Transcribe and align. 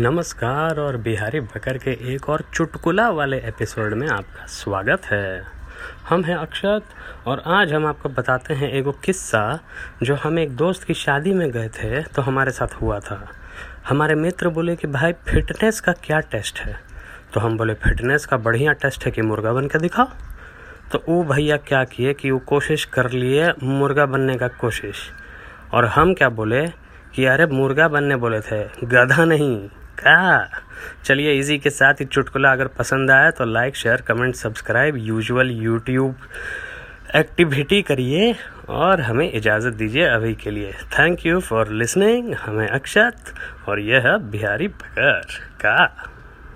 नमस्कार 0.00 0.80
और 0.80 0.96
बिहारी 0.96 1.40
बकर 1.40 1.78
के 1.78 2.14
एक 2.14 2.28
और 2.28 2.44
चुटकुला 2.54 3.10
वाले 3.10 3.36
एपिसोड 3.36 3.94
में 3.94 4.08
आपका 4.08 4.46
स्वागत 4.46 5.04
है। 5.04 5.42
हम 6.08 6.24
हैं 6.24 6.36
अक्षत 6.36 6.82
और 7.26 7.42
आज 7.46 7.72
हम 7.72 7.86
आपको 7.86 8.08
बताते 8.08 8.54
हैं 8.54 8.72
एगो 8.72 8.92
किस्सा 8.92 9.60
जो 10.02 10.14
हम 10.14 10.38
एक 10.38 10.56
दोस्त 10.56 10.84
की 10.84 10.94
शादी 10.94 11.34
में 11.34 11.50
गए 11.50 11.68
थे 11.68 12.02
तो 12.02 12.22
हमारे 12.22 12.50
साथ 12.50 12.74
हुआ 12.82 13.00
था। 13.00 13.28
हमारे 13.88 14.14
मित्र 14.14 14.48
बोले 14.48 14.76
कि, 14.76 14.86
भाई 14.86 15.12
फिटनेस 15.12 15.80
का 15.80 15.92
क्या 15.92 16.20
टेस्ट 16.20 16.60
है? 16.60 16.80
तो 17.34 17.40
हम 17.40 17.58
बोले 17.58 17.74
फिटनेस 17.74 18.26
का 18.26 18.36
बढ़िया 18.36 18.72
टेस्ट 18.72 19.06
है 19.06 19.12
कि 19.12 19.22
मुर्गा 19.22 19.52
बन 19.52 19.66
के 19.66 19.78
दिखाओ। 19.78 20.08
तो 20.92 21.04
वो 21.08 21.24
भैया 21.24 21.56
क्या 21.56 21.84
किए 21.84 22.14
कि 22.14 22.30
वो 22.30 22.38
कोशिश 22.38 22.84
कर 22.84 23.10
लिए 23.10 23.52
मुर्गा 23.62 24.06
बनने 24.06 24.38
का 24.38 24.48
कोशिश। 24.48 25.10
और 25.72 25.84
हम 25.84 26.14
क्या 26.14 26.28
बोले 26.28 26.68
कि, 27.14 27.24
अरे, 27.24 27.46
मुर्गा 27.46 27.88
बनने 27.88 28.16
बोले 28.16 28.40
थे, 28.40 28.64
गधा 28.84 29.24
नहीं। 29.24 29.68
का। 29.98 30.48
चलिए 31.04 31.32
इसी 31.32 31.58
के 31.58 31.70
साथ 31.70 32.00
ही 32.00 32.04
चुटकुला 32.04 32.52
अगर 32.52 32.66
पसंद 32.78 33.10
आया 33.10 33.30
तो 33.30 33.44
like 33.44 33.76
share 33.76 34.00
comment 34.08 34.34
subscribe 34.34 34.96
usual 34.98 35.50
YouTube 35.52 36.14
activity 37.16 37.80
करिए 37.82 38.34
और 38.68 39.00
हमें 39.00 39.30
इजाज़त 39.32 39.74
दीजिए 39.74 40.06
अभी 40.06 40.34
के 40.34 40.50
लिए। 40.50 40.72
थैंक 40.98 41.26
यू 41.26 41.40
फॉर 41.40 41.68
लिसनिंग 41.72 42.34
हमें 42.34 42.66
अक्षत 42.68 43.34
और 43.68 43.80
यह 43.80 44.16
बिहारी 44.32 44.68
पकड़ 44.68 45.22
का। 45.64 45.86